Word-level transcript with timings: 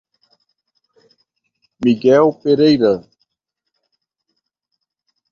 Miguel 1.85 2.33
Pereira 2.41 3.07